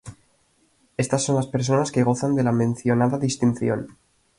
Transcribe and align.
Estas 0.97 1.21
son 1.23 1.35
las 1.35 1.45
personas 1.45 1.91
que 1.91 2.01
gozan 2.01 2.33
de 2.35 2.41
la 2.41 2.51
mencionada 2.51 3.19
distinción. 3.19 3.97